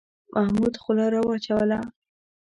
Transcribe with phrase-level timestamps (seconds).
[0.33, 1.79] محمود خوله را وچوله.